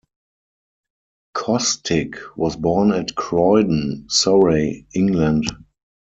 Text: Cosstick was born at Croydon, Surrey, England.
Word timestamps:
Cosstick 1.37 2.15
was 2.35 2.55
born 2.55 2.91
at 2.91 3.13
Croydon, 3.13 4.07
Surrey, 4.09 4.87
England. 4.95 5.45